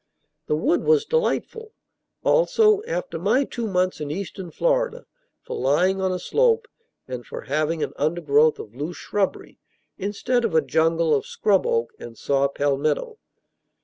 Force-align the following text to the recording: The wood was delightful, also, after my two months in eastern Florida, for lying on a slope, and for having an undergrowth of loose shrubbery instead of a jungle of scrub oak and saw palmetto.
The 0.47 0.55
wood 0.55 0.83
was 0.83 1.05
delightful, 1.05 1.73
also, 2.23 2.81
after 2.87 3.19
my 3.19 3.43
two 3.43 3.67
months 3.67 4.01
in 4.01 4.09
eastern 4.09 4.49
Florida, 4.49 5.05
for 5.43 5.55
lying 5.55 6.01
on 6.01 6.11
a 6.11 6.17
slope, 6.17 6.67
and 7.07 7.23
for 7.23 7.41
having 7.41 7.83
an 7.83 7.93
undergrowth 7.97 8.57
of 8.57 8.73
loose 8.73 8.97
shrubbery 8.97 9.59
instead 9.99 10.43
of 10.43 10.55
a 10.55 10.61
jungle 10.63 11.13
of 11.13 11.27
scrub 11.27 11.67
oak 11.67 11.93
and 11.99 12.17
saw 12.17 12.47
palmetto. 12.47 13.19